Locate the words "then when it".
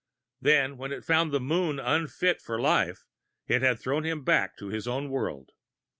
0.41-1.05